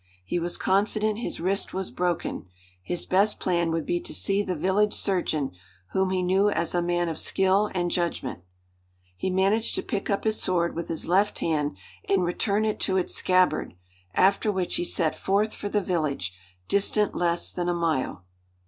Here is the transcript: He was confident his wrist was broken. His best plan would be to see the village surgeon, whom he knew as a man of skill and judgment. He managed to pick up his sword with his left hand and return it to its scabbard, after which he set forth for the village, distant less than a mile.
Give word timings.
He 0.25 0.39
was 0.39 0.57
confident 0.57 1.19
his 1.19 1.39
wrist 1.39 1.75
was 1.75 1.91
broken. 1.91 2.47
His 2.81 3.05
best 3.05 3.39
plan 3.39 3.69
would 3.69 3.85
be 3.85 3.99
to 3.99 4.15
see 4.15 4.41
the 4.41 4.55
village 4.55 4.95
surgeon, 4.95 5.51
whom 5.91 6.09
he 6.09 6.23
knew 6.23 6.49
as 6.49 6.73
a 6.73 6.81
man 6.81 7.07
of 7.07 7.19
skill 7.19 7.69
and 7.75 7.91
judgment. 7.91 8.39
He 9.15 9.29
managed 9.29 9.75
to 9.75 9.83
pick 9.83 10.09
up 10.09 10.23
his 10.23 10.41
sword 10.41 10.75
with 10.75 10.87
his 10.87 11.07
left 11.07 11.37
hand 11.37 11.77
and 12.09 12.23
return 12.25 12.65
it 12.65 12.79
to 12.79 12.97
its 12.97 13.13
scabbard, 13.13 13.75
after 14.15 14.51
which 14.51 14.77
he 14.77 14.85
set 14.85 15.13
forth 15.13 15.53
for 15.53 15.69
the 15.69 15.81
village, 15.81 16.33
distant 16.67 17.13
less 17.13 17.51
than 17.51 17.69
a 17.69 17.73
mile. 17.75 18.25